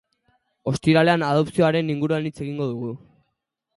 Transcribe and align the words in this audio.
Ostiralean 0.71 1.25
adopzioaren 1.27 1.93
inguruan 1.97 2.31
hitz 2.31 2.35
egingo 2.47 2.69
dugu. 2.73 2.91